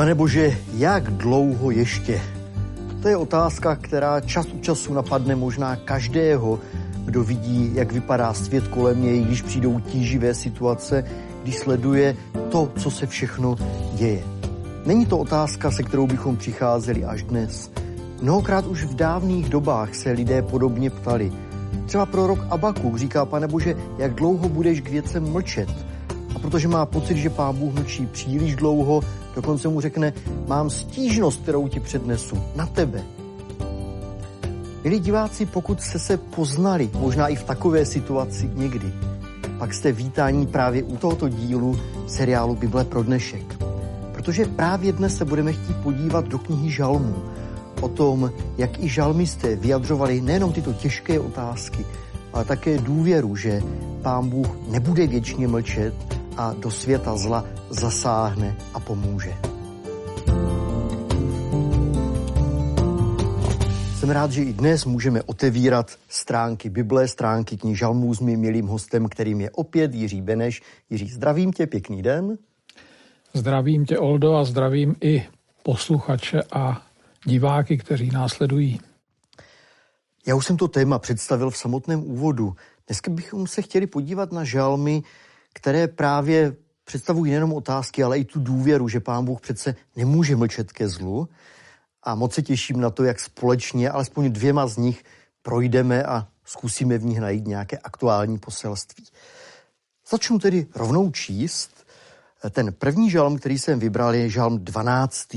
[0.00, 2.20] Pane Bože, jak dlouho ještě?
[3.02, 6.58] To je otázka, která čas od času napadne možná každého,
[7.04, 11.04] kdo vidí, jak vypadá svět kolem něj, když přijdou tíživé situace,
[11.42, 12.16] když sleduje
[12.48, 13.56] to, co se všechno
[13.94, 14.22] děje.
[14.86, 17.70] Není to otázka, se kterou bychom přicházeli až dnes.
[18.22, 21.32] Mnohokrát už v dávných dobách se lidé podobně ptali.
[21.86, 25.68] Třeba prorok Abakuk říká, pane Bože, jak dlouho budeš k věcem mlčet?
[26.34, 29.00] A protože má pocit, že pán Bůh mlčí příliš dlouho,
[29.40, 30.12] dokonce mu řekne,
[30.48, 33.02] mám stížnost, kterou ti přednesu, na tebe.
[34.84, 38.92] Milí diváci, pokud jste se poznali, možná i v takové situaci někdy,
[39.58, 43.56] pak jste vítání právě u tohoto dílu seriálu Bible pro dnešek.
[44.12, 47.16] Protože právě dnes se budeme chtít podívat do knihy Žalmů,
[47.80, 51.86] o tom, jak i žalmisté vyjadřovali nejenom tyto těžké otázky,
[52.32, 53.62] ale také důvěru, že
[54.02, 55.94] Pán Bůh nebude věčně mlčet
[56.36, 59.34] a do světa zla zasáhne a pomůže.
[64.00, 68.66] Jsem rád, že i dnes můžeme otevírat stránky Bible, stránky knih Žalmů s mým milým
[68.66, 70.62] hostem, kterým je opět Jiří Beneš.
[70.90, 72.38] Jiří, zdravím tě, pěkný den.
[73.34, 75.26] Zdravím tě, Oldo, a zdravím i
[75.62, 76.82] posluchače a
[77.24, 78.80] diváky, kteří následují.
[80.26, 82.54] Já už jsem to téma představil v samotném úvodu.
[82.86, 85.02] Dneska bychom se chtěli podívat na žalmy,
[85.54, 86.56] které právě
[86.90, 91.28] představují nejenom otázky, ale i tu důvěru, že Pán Bůh přece nemůže mlčet ke zlu.
[92.02, 95.04] A moc se těším na to, jak společně, alespoň dvěma z nich,
[95.42, 99.04] projdeme a zkusíme v nich najít nějaké aktuální poselství.
[100.10, 101.86] Začnu tedy rovnou číst.
[102.50, 105.28] Ten první žalm, který jsem vybral, je žalm 12.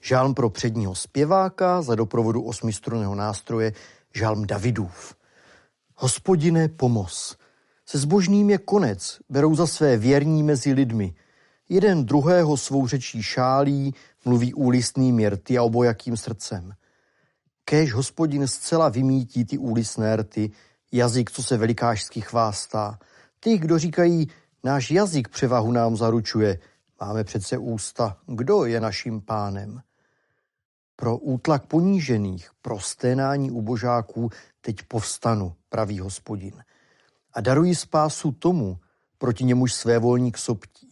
[0.00, 3.72] Žalm pro předního zpěváka za doprovodu osmistrunného nástroje
[4.14, 5.14] žalm Davidův.
[5.96, 7.39] Hospodine, pomoz.
[7.90, 11.14] Se zbožným je konec, berou za své věrní mezi lidmi.
[11.68, 16.72] Jeden druhého svou řečí šálí, mluví úlistným rty a obojakým srdcem.
[17.64, 20.50] Kéž hospodin zcela vymítí ty úlisné rty,
[20.92, 22.98] jazyk, co se velikášsky chvástá.
[23.40, 24.28] Ty, kdo říkají,
[24.64, 26.58] náš jazyk převahu nám zaručuje,
[27.00, 29.82] máme přece ústa, kdo je naším pánem?
[30.96, 34.30] Pro útlak ponížených, pro sténání ubožáků
[34.60, 36.54] teď povstanu, pravý hospodin.
[37.32, 38.78] A darují spásu tomu,
[39.18, 40.90] proti němuž své volník soptí.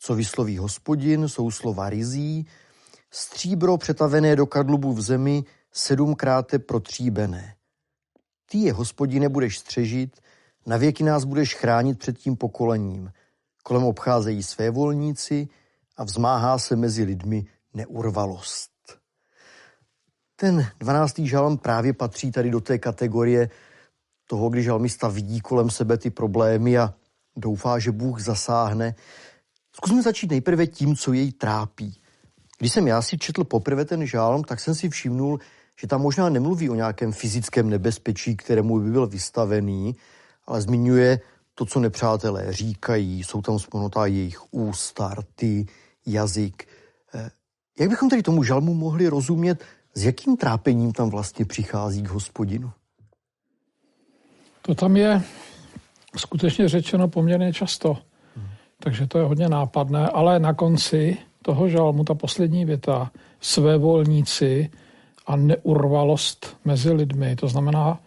[0.00, 2.46] Co vysloví hospodin, jsou slova rizí,
[3.10, 7.54] stříbro přetavené do kadlubu v zemi, sedmkrát protříbené.
[8.50, 10.20] Ty je, hospodine, budeš střežit,
[10.66, 13.12] na věky nás budeš chránit před tím pokolením.
[13.62, 15.48] Kolem obcházejí své volníci
[15.96, 18.70] a vzmáhá se mezi lidmi neurvalost.
[20.36, 23.50] Ten dvanáctý žalm právě patří tady do té kategorie
[24.28, 26.94] toho, kdy žalmista vidí kolem sebe ty problémy a
[27.36, 28.94] doufá, že Bůh zasáhne.
[29.72, 32.00] Zkusme začít nejprve tím, co jej trápí.
[32.58, 35.38] Když jsem já si četl poprvé ten žálm, tak jsem si všimnul,
[35.80, 39.96] že tam možná nemluví o nějakém fyzickém nebezpečí, kterému by byl vystavený,
[40.46, 41.20] ale zmiňuje
[41.54, 45.66] to, co nepřátelé říkají, jsou tam vzponutá jejich ústa, rty,
[46.06, 46.68] jazyk.
[47.14, 47.30] Eh,
[47.78, 52.72] jak bychom tedy tomu žalmu mohli rozumět s jakým trápením tam vlastně přichází k hospodinu?
[54.68, 55.22] To tam je
[56.16, 57.96] skutečně řečeno poměrně často.
[58.36, 58.46] Hmm.
[58.80, 64.70] Takže to je hodně nápadné, ale na konci toho žalmu ta poslední věta, své volníci
[65.26, 67.98] a neurvalost mezi lidmi, to znamená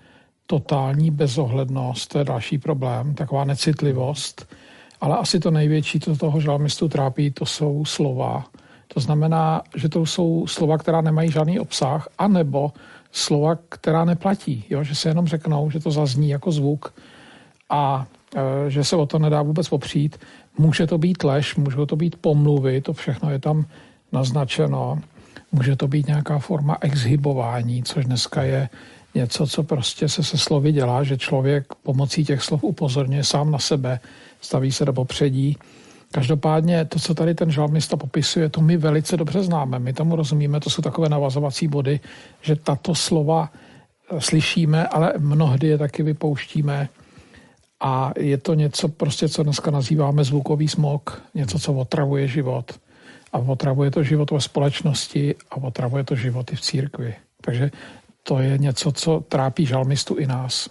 [0.48, 4.56] totální bezohlednost, to je další problém, taková necitlivost,
[5.02, 8.46] ale asi to největší, co toho žalmistu trápí, to jsou slova,
[8.94, 12.72] to znamená, že to jsou slova, která nemají žádný obsah, anebo
[13.12, 14.84] slova, která neplatí, jo?
[14.84, 16.94] že se jenom řeknou, že to zazní jako zvuk
[17.70, 20.20] a e, že se o to nedá vůbec popřít.
[20.58, 23.66] Může to být lež, může to být pomluvy, to všechno je tam
[24.12, 25.02] naznačeno.
[25.52, 28.70] Může to být nějaká forma exhibování, což dneska je
[29.16, 33.60] něco, co prostě se se slovy dělá, že člověk pomocí těch slov upozorňuje sám na
[33.60, 34.00] sebe,
[34.42, 35.58] staví se do popředí
[36.12, 39.80] Každopádně to, co tady ten žalmista popisuje, to my velice dobře známe.
[39.80, 42.00] My tomu rozumíme, to jsou takové navazovací body,
[42.42, 46.90] že tato slova eh, slyšíme, ale mnohdy je taky vypouštíme.
[47.80, 52.80] A je to něco, prostě, co dneska nazýváme zvukový smog, něco, co otravuje život.
[53.34, 57.16] A otravuje to život ve společnosti a otravuje to životy v církvi.
[57.42, 57.72] Takže
[58.24, 60.70] to je něco, co trápí žalmistu i nás.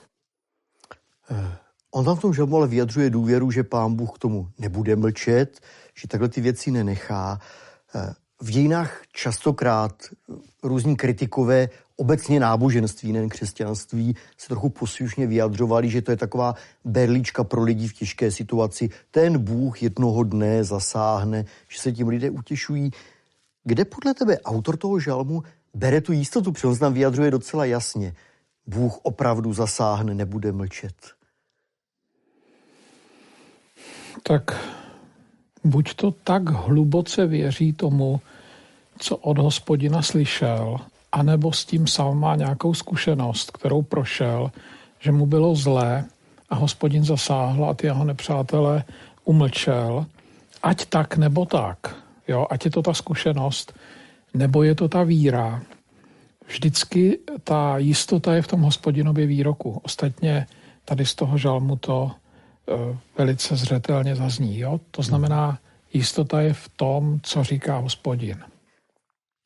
[1.90, 5.60] On tam v tom žalmu ale vyjadřuje důvěru, že pán Bůh k tomu nebude mlčet,
[5.94, 7.38] že takhle ty věci nenechá.
[7.94, 9.92] Eh, v dějinách častokrát
[10.62, 16.54] různí kritikové obecně náboženství, nejen křesťanství, se trochu poslušně vyjadřovali, že to je taková
[16.84, 18.88] berlička pro lidi v těžké situaci.
[19.10, 22.90] Ten Bůh jednoho dne zasáhne, že se tím lidé utěšují.
[23.64, 25.42] Kde podle tebe autor toho žalmu
[25.74, 28.14] bere tu jistotu, protože on vyjadřuje docela jasně.
[28.66, 31.19] Bůh opravdu zasáhne, nebude mlčet.
[34.22, 34.70] Tak
[35.64, 38.20] buď to tak hluboce věří tomu,
[38.98, 40.76] co od hospodina slyšel,
[41.12, 44.50] anebo s tím sám má nějakou zkušenost, kterou prošel,
[45.00, 46.04] že mu bylo zlé
[46.50, 48.84] a hospodin zasáhl a ty jeho nepřátelé
[49.24, 50.06] umlčel.
[50.62, 51.96] Ať tak nebo tak,
[52.28, 53.72] jo, ať je to ta zkušenost,
[54.34, 55.62] nebo je to ta víra.
[56.46, 59.80] Vždycky ta jistota je v tom hospodinově výroku.
[59.82, 60.46] Ostatně
[60.84, 62.10] tady z toho žalmu to
[63.18, 64.58] velice zřetelně zazní.
[64.58, 64.80] Jo?
[64.90, 65.58] To znamená,
[65.92, 68.44] jistota je v tom, co říká hospodin.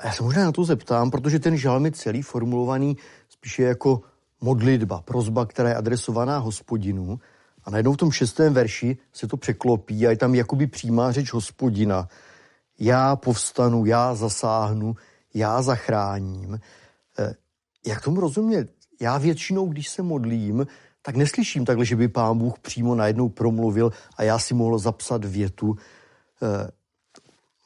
[0.05, 2.97] Já se možná na to zeptám, protože ten žalm je celý formulovaný
[3.29, 4.01] spíše jako
[4.41, 7.21] modlitba, prozba, která je adresovaná hospodinu.
[7.65, 11.33] A najednou v tom šestém verši se to překlopí a je tam jakoby přímá řeč
[11.33, 12.09] hospodina.
[12.79, 14.97] Já povstanu, já zasáhnu,
[15.35, 16.61] já zachráním.
[17.19, 17.35] Eh,
[17.87, 18.71] jak tomu rozumět?
[19.01, 20.67] Já většinou, když se modlím,
[21.07, 25.25] tak neslyším takhle, že by pán Bůh přímo najednou promluvil a já si mohl zapsat
[25.25, 25.77] větu.
[26.43, 26.71] Eh,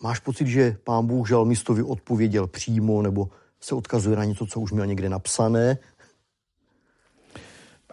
[0.03, 3.29] Máš pocit, že pán Bůh žalmistovi odpověděl přímo nebo
[3.61, 5.79] se odkazuje na něco, co už měl někde napsané?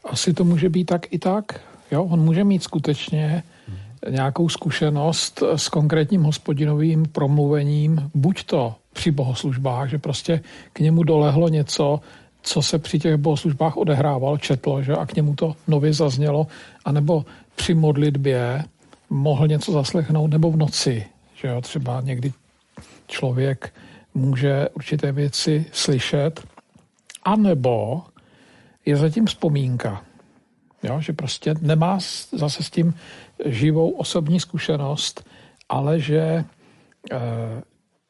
[0.03, 1.61] Asi to může být tak i tak.
[1.91, 2.03] Jo?
[2.03, 3.43] On může mít skutečně
[4.09, 10.41] nějakou zkušenost s konkrétním hospodinovým promluvením, buď to při bohoslužbách, že prostě
[10.73, 11.99] k němu dolehlo něco,
[12.45, 14.93] co se při těch bohoslužbách odehrávalo, četlo, že?
[14.93, 16.47] A k němu to nově zaznělo,
[16.85, 17.25] anebo
[17.55, 18.63] při modlitbě
[19.09, 21.05] mohl něco zaslechnout, nebo v noci,
[21.35, 22.33] že jo, třeba někdy
[23.07, 23.73] člověk
[24.13, 26.43] může určité věci slyšet,
[27.23, 28.03] anebo
[28.85, 30.03] je zatím vzpomínka.
[30.83, 31.99] Jo, že prostě nemá
[32.31, 32.93] zase s tím
[33.45, 35.25] živou osobní zkušenost,
[35.69, 36.45] ale že e,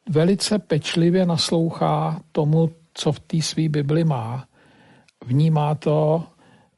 [0.10, 4.48] velice pečlivě naslouchá tomu, co v té své Bibli má.
[5.26, 6.24] Vnímá to,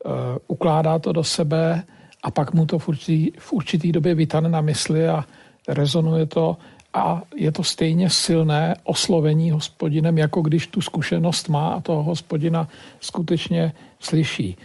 [0.05, 0.09] e,
[0.47, 1.83] ukládá to do sebe
[2.23, 5.25] a pak mu to v určitý, v určitý době vytane na mysli a
[5.67, 6.57] rezonuje to
[6.93, 12.67] a je to stejně silné oslovení hospodinem, jako když tu zkušenost má a toho hospodina
[12.99, 14.57] skutečně slyší.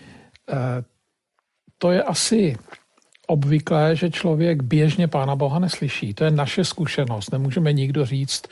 [0.48, 0.84] E,
[1.78, 2.56] to je asi
[3.26, 6.14] obvyklé, že člověk běžně Pána Boha neslyší.
[6.14, 7.32] To je naše zkušenost.
[7.32, 8.42] Nemůžeme nikdo říct,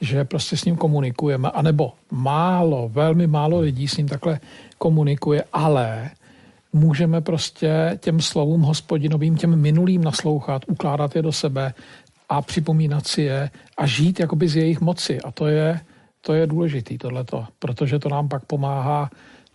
[0.00, 1.50] že prostě s ním komunikujeme.
[1.50, 4.40] A nebo málo, velmi málo lidí s ním takhle
[4.78, 6.10] komunikuje, ale
[6.72, 11.74] můžeme prostě těm slovům hospodinovým, těm minulým naslouchat, ukládat je do sebe
[12.28, 15.20] a připomínat si je a žít jakoby z jejich moci.
[15.20, 15.80] A to je,
[16.20, 19.10] to je důležitý tohleto, protože to nám pak pomáhá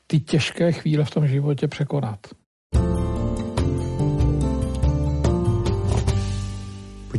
[0.07, 2.19] ty těžké chvíle v tom životě překonat.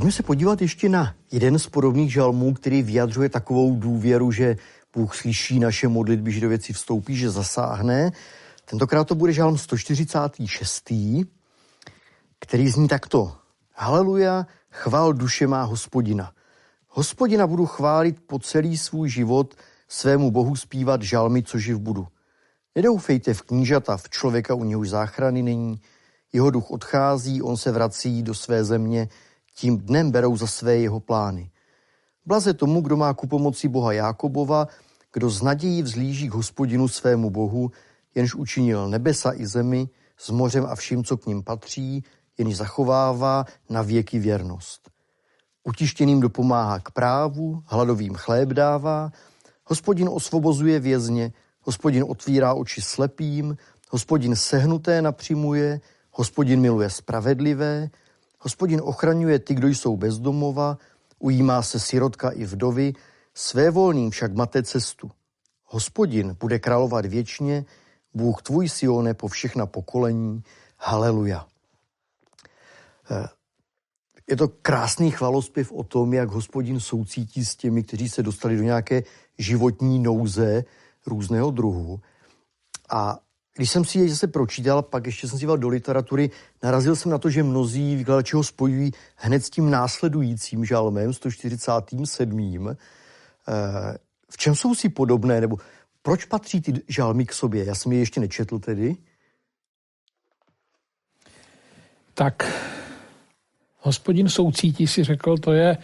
[0.06, 4.56] Pojďme se podívat ještě na jeden z podobných žalmů, který vyjadřuje takovou důvěru, že
[4.94, 8.12] Bůh slyší naše modlitby, že do věci vstoupí, že zasáhne.
[8.64, 10.92] Tentokrát to bude žalm 146,
[12.40, 13.36] který zní takto.
[13.74, 16.32] Haleluja, chvál duše má hospodina.
[16.88, 19.54] Hospodina budu chválit po celý svůj život,
[19.88, 22.06] svému bohu zpívat žalmy, co živ budu.
[22.74, 25.80] Nedoufejte v knížata, v člověka, u něhož záchrany není.
[26.32, 29.08] Jeho duch odchází, on se vrací do své země,
[29.58, 31.50] tím dnem berou za své jeho plány.
[32.26, 34.68] Blaze tomu, kdo má ku pomoci Boha Jákobova,
[35.12, 37.70] kdo z nadějí vzlíží k hospodinu svému Bohu,
[38.14, 42.04] jenž učinil nebesa i zemi, s mořem a vším, co k ním patří,
[42.38, 44.90] jenž zachovává na věky věrnost.
[45.64, 49.10] Utištěným dopomáhá k právu, hladovým chléb dává,
[49.64, 53.56] hospodin osvobozuje vězně, hospodin otvírá oči slepým,
[53.90, 57.90] hospodin sehnuté napřimuje, hospodin miluje spravedlivé,
[58.46, 60.78] hospodin ochraňuje ty, kdo jsou bezdomova,
[61.18, 62.92] ujímá se sirotka i vdovy,
[63.34, 65.10] své volným však mate cestu.
[65.64, 67.64] Hospodin bude královat věčně,
[68.14, 70.42] Bůh tvůj Sione po všechna pokolení.
[70.78, 71.46] Haleluja.
[73.10, 73.26] Eh,
[74.30, 78.62] je to krásný chvalospěv o tom, jak hospodin soucítí s těmi, kteří se dostali do
[78.62, 79.02] nějaké
[79.38, 80.64] životní nouze
[81.06, 82.00] různého druhu.
[82.90, 83.18] A
[83.56, 86.30] když jsem si jej zase pročítal, pak ještě jsem si do literatury,
[86.62, 92.68] narazil jsem na to, že mnozí vykladači ho spojují hned s tím následujícím žalmem, 147.
[92.68, 92.76] Eh,
[94.30, 95.56] v čem jsou si podobné, nebo
[96.02, 97.64] proč patří ty žalmy k sobě?
[97.64, 98.96] Já jsem je ještě nečetl tedy.
[102.14, 102.52] Tak
[103.78, 105.78] Hospodin soucítí si řekl, to je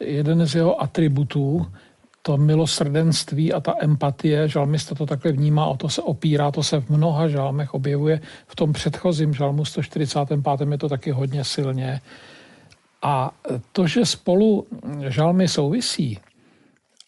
[0.00, 1.66] jeden z jeho atributů
[2.26, 6.80] to milosrdenství a ta empatie, žalmista to takhle vnímá, o to se opírá, to se
[6.80, 8.20] v mnoha žalmech objevuje.
[8.46, 10.40] V tom předchozím žalmu 145.
[10.70, 12.00] je to taky hodně silně.
[13.02, 13.30] A
[13.72, 14.66] to, že spolu
[15.08, 16.18] žalmy souvisí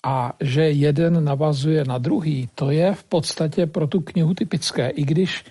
[0.07, 5.03] a že jeden navazuje na druhý, to je v podstatě pro tu knihu typické, i
[5.05, 5.45] když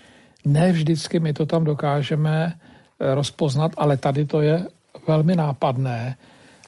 [0.45, 4.67] ne vždycky my to tam dokážeme eh, rozpoznat, ale tady to je
[5.07, 6.15] velmi nápadné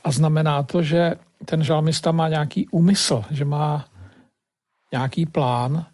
[0.03, 1.15] a znamená to, že
[1.45, 3.85] ten žalmista má nějaký úmysl, že má
[4.91, 5.85] nějaký plán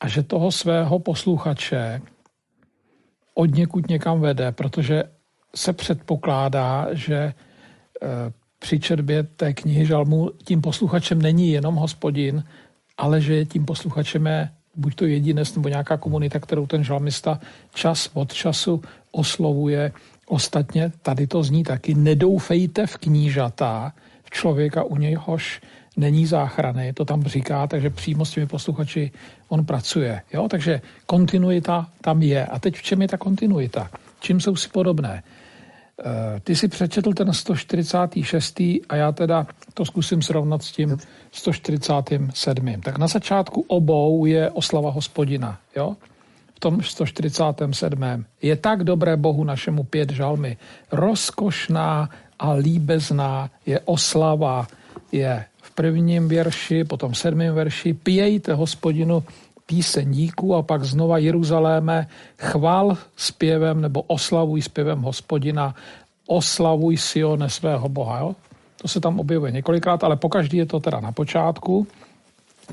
[0.00, 2.02] a že toho svého posluchače
[3.34, 5.02] od někud někam vede, protože
[5.54, 12.44] se předpokládá, že eh, při četbě té knihy žalmu tím posluchačem není jenom hospodin,
[12.96, 17.40] ale že tím posluchačem je buď to jedinec nebo nějaká komunita, kterou ten žalmista
[17.74, 19.92] čas od času oslovuje.
[20.30, 25.60] Ostatně tady to zní taky, nedoufejte v knížata, v člověka u nějhož
[25.96, 29.10] není záchrany, to tam říká, takže přímo s těmi posluchači
[29.48, 30.22] on pracuje.
[30.32, 30.48] Jo?
[30.48, 32.46] Takže kontinuita tam je.
[32.46, 33.90] A teď v čem je ta kontinuita?
[34.20, 35.22] Čím jsou si podobné?
[36.04, 38.60] Eh, ty si přečetl ten 146.
[38.88, 40.98] a já teda to zkusím srovnat s tím
[41.32, 42.80] 147.
[42.80, 45.58] Tak na začátku obou je oslava hospodina.
[45.76, 45.96] Jo?
[46.60, 48.24] Tom 147.
[48.42, 50.56] Je tak dobré Bohu našemu pět žalmy.
[50.92, 54.66] Rozkošná a líbezná je oslava.
[55.12, 57.94] Je v prvním verši, potom v sedmém verši.
[57.94, 59.24] Pějte hospodinu
[59.66, 62.06] píseň díku a pak znova Jeruzaléme
[62.38, 65.74] chval zpěvem nebo oslavuj zpěvem hospodina,
[66.26, 68.18] oslavuj Sione svého Boha.
[68.18, 68.34] Jo?
[68.82, 71.86] To se tam objevuje několikrát, ale pokaždý je to teda na počátku.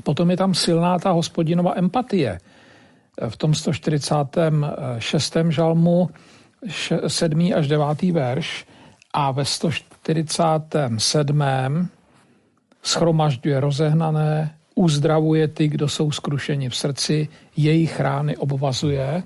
[0.02, 2.40] Potom je tam silná ta hospodinova empatie.
[3.28, 5.36] V tom 146.
[5.48, 6.10] žalmu
[7.08, 7.52] 7.
[7.56, 8.02] až 9.
[8.02, 8.66] verš
[9.12, 11.88] a ve 147.
[12.82, 19.22] schromažďuje rozehnané, uzdravuje ty, kdo jsou skrušeni v srdci, jejich rány obvazuje.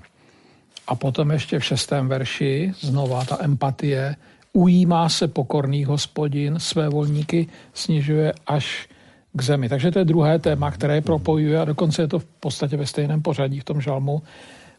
[0.87, 4.15] A potom ještě v šestém verši znova ta empatie,
[4.53, 8.87] ujímá se pokorný hospodin, své volníky snižuje až
[9.33, 9.69] k zemi.
[9.69, 13.21] Takže to je druhé téma, které propojuje a dokonce je to v podstatě ve stejném
[13.21, 14.21] pořadí v tom žalmu.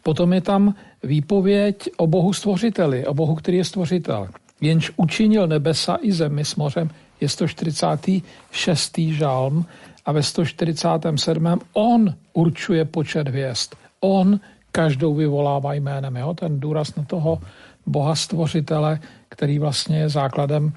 [0.02, 4.28] Potom je tam výpověď o Bohu stvořiteli, o Bohu, který je stvořitel.
[4.61, 8.99] Jenž učinil nebesa i zemi s mořem, je 146.
[8.99, 9.64] žalm
[10.06, 11.58] a ve 147.
[11.73, 13.75] on určuje počet hvězd.
[14.00, 14.40] On
[14.73, 16.16] každou vyvolává jménem.
[16.16, 16.34] Jo?
[16.34, 17.40] Ten důraz na toho
[17.87, 20.73] boha stvořitele, který vlastně je základem,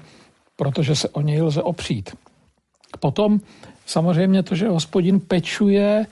[0.56, 2.10] protože se o něj lze opřít.
[3.00, 3.40] Potom
[3.86, 6.06] samozřejmě to, že hospodin pečuje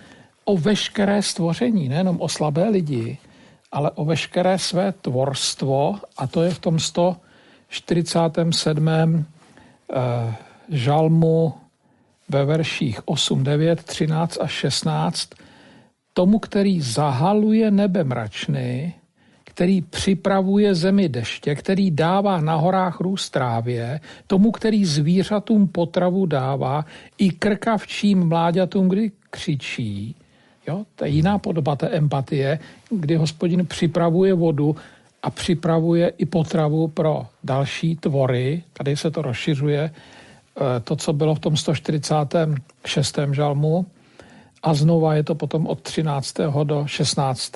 [0.44, 3.18] o veškeré stvoření, nejenom o slabé lidi,
[3.72, 9.26] ale o veškeré své tvorstvo a to je v tom 147.
[9.92, 10.34] Eh,
[10.68, 11.54] žalmu
[12.28, 15.28] ve verších 8, 9, 13 a 16
[16.12, 18.94] tomu, který zahaluje nebe mračny,
[19.56, 26.84] který připravuje zemi deště, který dává na horách růst trávě, tomu, který zvířatům potravu dává,
[27.18, 30.14] i krkavčím mláďatům, kdy křičí.
[30.68, 30.84] Jo?
[30.94, 32.58] To je jiná podoba té empatie,
[32.90, 34.76] kdy hospodin připravuje vodu
[35.22, 38.62] a připravuje i potravu pro další tvory.
[38.72, 43.34] Tady se to rozšiřuje, eh, to, co bylo v tom 146.
[43.34, 43.86] žalmu.
[44.62, 46.64] A znova je to potom od 13.
[46.64, 47.52] do 16.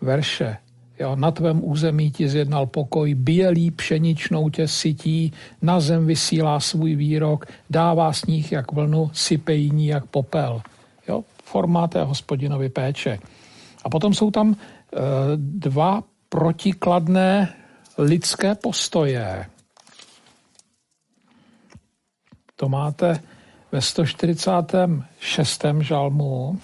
[0.00, 0.65] verše.
[0.98, 6.94] Jo, na tvém území ti zjednal pokoj, bělý pšeničnou tě sytí, na zem vysílá svůj
[6.94, 10.62] výrok, dává sníh jak vlnu, sype jiní jak popel.
[11.08, 13.18] Jo, formát té hospodinovy péče.
[13.84, 14.56] A potom jsou tam e,
[15.36, 17.54] dva protikladné
[17.98, 19.46] lidské postoje.
[22.56, 23.20] To máte
[23.72, 25.64] ve 146.
[25.80, 26.60] žalmu.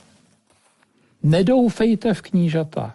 [1.22, 2.94] Nedoufejte v knížata,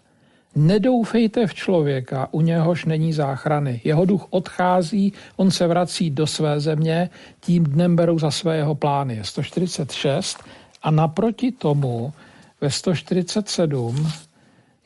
[0.58, 3.82] Nedoufejte v člověka, u něhož není záchrany.
[3.84, 7.10] Jeho duch odchází, on se vrací do své země,
[7.42, 9.16] tím dnem berou za své jeho plány.
[9.16, 10.38] Je 146
[10.84, 12.14] a naproti tomu
[12.62, 14.08] ve 147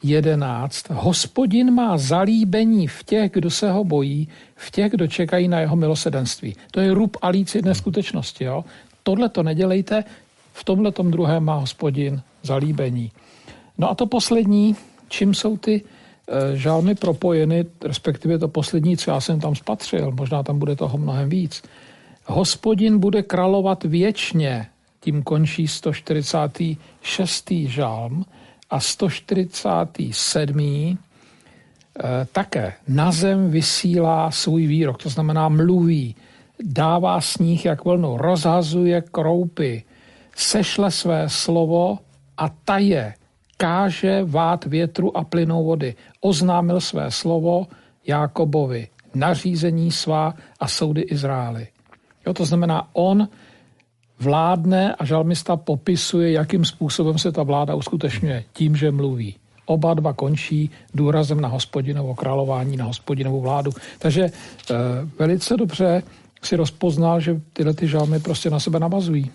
[0.04, 0.90] 11.
[0.90, 5.76] Hospodin má zalíbení v těch, kdo se ho bojí, v těch, kdo čekají na jeho
[5.76, 6.56] milosedenství.
[6.72, 8.44] To je rub a líc jedné skutečnosti.
[8.44, 8.66] Jo?
[9.04, 10.04] Tohle to nedělejte,
[10.54, 13.12] v tomhle druhém má hospodin zalíbení.
[13.78, 14.76] No a to poslední,
[15.12, 15.86] čím jsou ty eh,
[16.58, 21.30] žálmy propojeny, respektive to poslední, co já jsem tam spatřil, možná tam bude toho mnohem
[21.30, 21.64] víc.
[22.26, 24.68] Hospodin bude královat věčně,
[25.00, 27.52] tím končí 146.
[27.52, 28.26] žálm
[28.70, 30.98] a 147.
[32.00, 36.16] Eh, také na zem vysílá svůj výrok, to znamená mluví,
[36.64, 39.84] dává sníh jak vlnu, rozhazuje kroupy,
[40.36, 42.00] sešle své slovo
[42.38, 43.14] a taje
[43.62, 45.96] káže vát větru a plynou vody.
[46.22, 47.68] Oznámil své slovo
[48.08, 51.68] Jákobovi, nařízení svá a soudy Izraeli.
[52.26, 53.28] Jo, to znamená, on
[54.20, 58.44] vládne a žalmista popisuje, jakým způsobem se ta vláda uskutečňuje.
[58.54, 59.36] Tím, že mluví.
[59.66, 63.72] Oba dva končí důrazem na hospodinovo králování, na hospodinovou vládu.
[64.00, 64.32] Takže e,
[65.20, 66.04] velice dobře
[66.42, 69.32] si rozpoznal, že tyhle ty žalmy prostě na sebe navazují.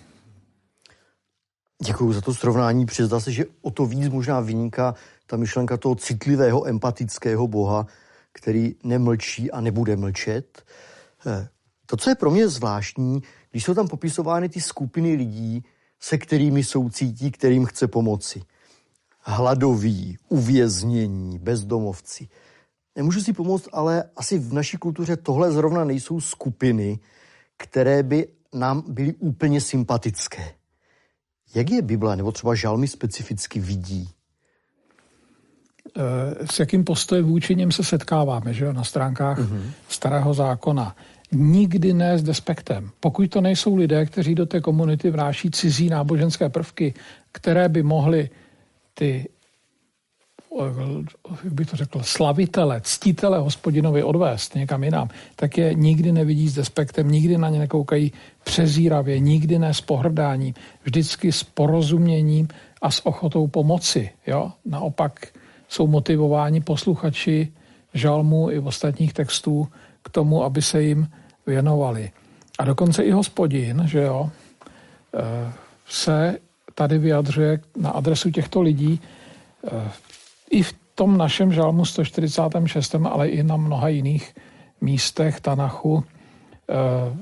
[1.85, 2.85] Děkuji za to srovnání.
[2.85, 7.87] Přizdá se, že o to víc možná vyniká ta myšlenka toho citlivého, empatického boha,
[8.33, 10.63] který nemlčí a nebude mlčet.
[11.27, 11.47] Eh,
[11.85, 15.63] to, co je pro mě zvláštní, když jsou tam popisovány ty skupiny lidí,
[15.99, 18.41] se kterými soucítí, kterým chce pomoci.
[19.19, 22.27] Hladoví, uvěznění, bezdomovci.
[22.95, 26.99] Nemůžu si pomoct, ale asi v naší kultuře tohle zrovna nejsou skupiny,
[27.57, 30.56] které by nám byly úplně sympatické.
[31.55, 34.09] Jak je Bible nebo třeba žalmy specificky vidí?
[35.97, 39.71] Eh, s jakým postojem vůči něm se setkáváme že jo, na stránkách mm-hmm.
[39.89, 40.95] starého zákona.
[41.31, 42.89] Nikdy ne s despektem.
[42.99, 46.93] Pokud to nejsou lidé, kteří do té komunity vnáší cizí náboženské prvky,
[47.31, 48.29] které by mohly
[48.93, 49.29] ty
[51.43, 56.55] jak bych to řekl, slavitele, ctitele hospodinovi odvést někam jinam, tak je nikdy nevidí s
[56.55, 58.11] despektem, nikdy na ně nekoukají
[58.43, 62.47] přezíravě, nikdy ne s pohrdáním, vždycky s porozuměním
[62.81, 64.09] a s ochotou pomoci.
[64.27, 64.51] Jo?
[64.65, 65.27] Naopak
[65.69, 67.51] jsou motivováni posluchači
[67.93, 69.67] žalmu i ostatních textů
[70.03, 71.07] k tomu, aby se jim
[71.47, 72.11] věnovali.
[72.59, 74.29] A dokonce i hospodin, že jo,
[75.15, 75.53] eh,
[75.89, 76.37] se
[76.75, 78.99] tady vyjadřuje na adresu těchto lidí
[79.67, 79.91] eh,
[80.49, 84.35] i v tom našem žalmu 146, ale i na mnoha jiných
[84.81, 86.03] místech Tanachu
[86.69, 87.17] eh,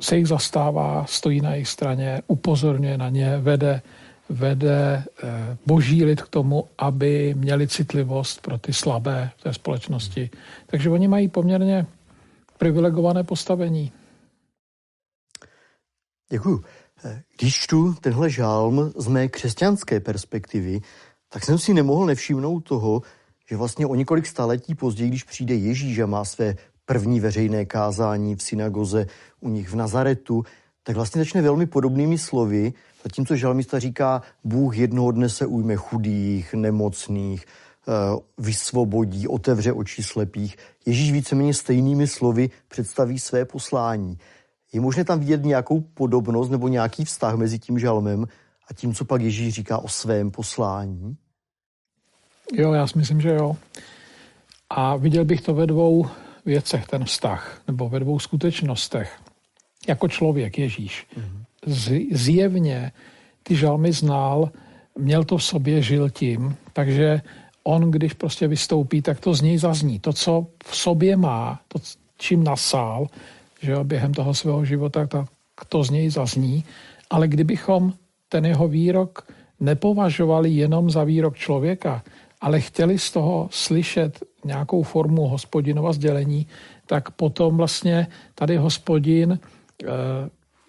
[0.00, 3.82] se jich zastává, stojí na jejich straně, upozorňuje na ně, vede,
[4.28, 10.30] vede eh, boží lid k tomu, aby měli citlivost pro ty slabé v té společnosti.
[10.66, 11.86] Takže oni mají poměrně
[12.58, 13.92] privilegované postavení.
[16.30, 16.64] Děkuju.
[17.04, 20.80] Eh, když čtu tenhle žálm z mé křesťanské perspektivy,
[21.32, 23.02] tak jsem si nemohl nevšimnout toho,
[23.50, 28.36] že vlastně o několik staletí později, když přijde Ježíš a má své první veřejné kázání
[28.36, 29.06] v synagoze
[29.40, 30.44] u nich v Nazaretu,
[30.82, 32.72] tak vlastně začne velmi podobnými slovy,
[33.04, 37.92] zatímco žalmista říká, Bůh jednoho dne se ujme chudých, nemocných, eh,
[38.38, 40.56] vysvobodí, otevře oči slepých.
[40.86, 44.18] Ježíš víceméně stejnými slovy představí své poslání.
[44.72, 48.26] Je možné tam vidět nějakou podobnost nebo nějaký vztah mezi tím žalmem
[48.70, 51.16] a tím, co pak Ježíš říká o svém poslání?
[52.52, 53.56] Jo, já si myslím, že jo.
[54.70, 56.06] A viděl bych to ve dvou
[56.44, 59.20] věcech, ten vztah, nebo ve dvou skutečnostech.
[59.88, 61.06] Jako člověk Ježíš.
[61.66, 62.92] Z, zjevně
[63.42, 64.50] ty žalmy znal,
[64.98, 67.20] měl to v sobě, žil tím, takže
[67.64, 69.98] on, když prostě vystoupí, tak to z něj zazní.
[70.00, 71.78] To, co v sobě má, to,
[72.18, 73.06] čím nasál,
[73.62, 75.28] že jo, během toho svého života, tak
[75.68, 76.64] to z něj zazní.
[77.10, 77.92] Ale kdybychom
[78.32, 79.28] ten jeho výrok
[79.60, 82.02] nepovažovali jenom za výrok člověka,
[82.40, 86.46] ale chtěli z toho slyšet nějakou formu hospodinova sdělení,
[86.86, 89.86] tak potom vlastně tady hospodin eh,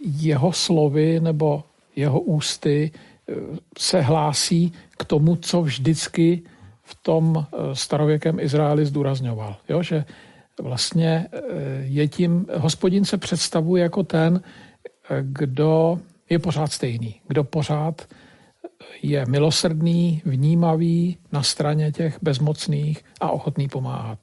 [0.04, 1.64] jeho slovy nebo
[1.96, 3.34] jeho ústy eh,
[3.78, 6.44] se hlásí k tomu, co vždycky
[6.84, 9.56] v tom eh, starověkém Izraeli zdůrazňoval.
[9.70, 10.06] Jo, že
[10.62, 11.28] vlastně
[11.82, 14.42] je tím, hospodin se představuje jako ten,
[15.22, 18.08] kdo je pořád stejný, kdo pořád
[19.02, 24.20] je milosrdný, vnímavý na straně těch bezmocných a ochotný pomáhat.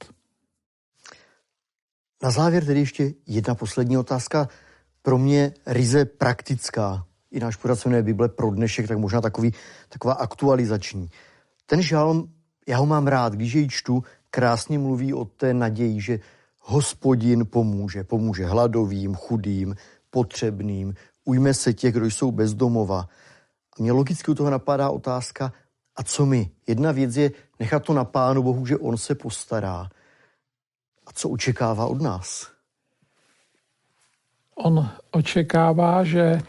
[2.23, 4.49] Na závěr tedy ještě jedna poslední otázka.
[5.03, 7.07] Pro mě ryze praktická.
[7.31, 9.53] I náš pořad Bible pro dnešek, tak možná takový,
[9.89, 11.09] taková aktualizační.
[11.67, 12.33] Ten žalm,
[12.69, 16.21] já ho mám rád, když jej čtu, krásně mluví o té naději, že
[16.61, 18.05] hospodin pomůže.
[18.05, 19.75] Pomůže hladovým, chudým,
[20.11, 20.95] potřebným,
[21.31, 23.09] ujme se těch, kdo jsou bezdomova.
[23.79, 25.53] A mě logicky u toho napadá otázka,
[25.97, 26.51] a co my?
[26.67, 29.89] Jedna věc je nechat to na Pánu Bohu, že On se postará.
[31.07, 32.51] A co očekává od nás?
[34.55, 36.41] On očekává, že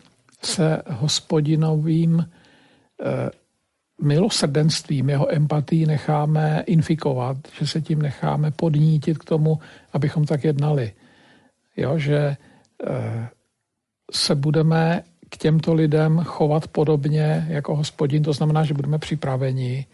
[0.44, 3.30] se hospodinovým eh,
[4.02, 9.60] milosrdenstvím, jeho empatii necháme infikovat, že se tím necháme podnítit k tomu,
[9.94, 10.94] abychom tak jednali.
[11.78, 13.30] Jo, že eh,
[14.12, 19.86] se budeme k těmto lidem chovat podobně jako hospodin, to znamená, že budeme připraveni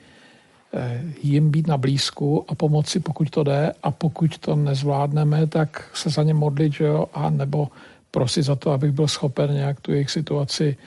[0.74, 5.90] eh, jim být na blízku a pomoci, pokud to jde a pokud to nezvládneme, tak
[5.94, 7.68] se za ně modlit, že jo, a nebo
[8.12, 10.78] prosit za to, abych byl schopen nějak tu jejich situaci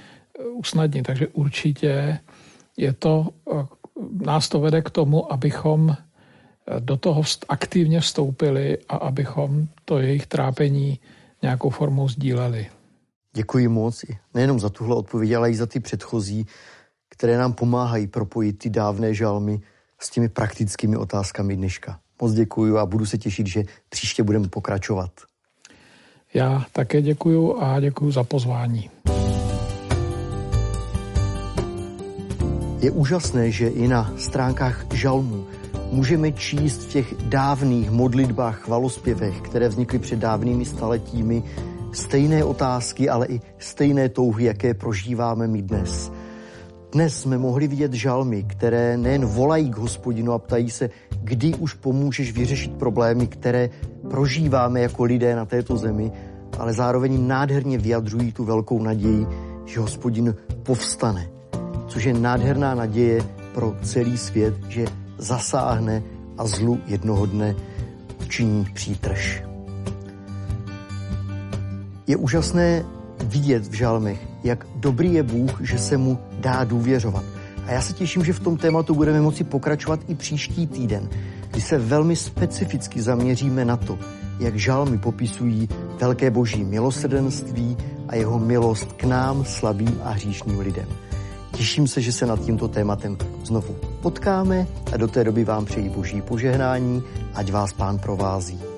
[0.53, 1.03] usnadnit.
[1.03, 2.19] Takže určitě
[2.77, 3.29] je to,
[4.25, 5.97] nás to vede k tomu, abychom
[6.79, 10.99] do toho aktivně vstoupili a abychom to jejich trápení
[11.43, 12.67] nějakou formou sdíleli.
[13.41, 16.47] Děkuji moc, nejenom za tuhle odpověď, ale i za ty předchozí,
[17.09, 19.61] které nám pomáhají propojit ty dávné žalmy
[19.99, 22.01] s těmi praktickými otázkami dneška.
[22.23, 25.11] Moc děkuji a budu se těšit, že příště budeme pokračovat.
[26.35, 28.91] Já také děkuji a děkuji za pozvání.
[32.81, 35.47] Je úžasné, že i na stránkách žalmu
[35.93, 41.43] můžeme číst v těch dávných modlitbách, chvalospěvech, které vznikly před dávnými staletími,
[41.93, 46.13] stejné otázky, ale i stejné touhy, jaké prožíváme my dnes.
[46.93, 50.91] Dnes jsme mohli vidět žalmy, které nejen volají k hospodinu a ptají se,
[51.23, 53.71] kdy už pomůžeš vyřešit problémy, které
[54.11, 56.13] prožíváme jako lidé na této zemi,
[56.59, 59.27] ale zároveň nádherně vyjadřují tu velkou naději,
[59.67, 61.31] že hospodin povstane,
[61.87, 63.23] což je nádherná naděje
[63.55, 64.85] pro celý svět, že
[65.19, 66.03] zasáhne
[66.39, 67.55] a zlu jednoho dne
[68.21, 69.50] učiní přítrž.
[72.11, 72.85] Je úžasné
[73.25, 77.25] vidět v žalmech, jak dobrý je Bůh, že se mu dá důvěřovat.
[77.67, 81.09] A já se těším, že v tom tématu budeme moci pokračovat i příští týden,
[81.51, 83.99] kdy se velmi specificky zaměříme na to,
[84.41, 85.69] jak žalmy popisují
[86.01, 87.77] velké boží milosrdenství
[88.09, 90.87] a jeho milost k nám, slabým a hříšným lidem.
[91.53, 95.89] Těším se, že se nad tímto tématem znovu potkáme a do té doby vám přeji
[95.89, 97.03] boží požehnání,
[97.35, 98.70] ať vás pán provází.